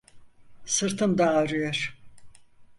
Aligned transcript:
Sırtım 0.65 1.17
da 1.17 1.29
ağrıyor. 1.29 1.97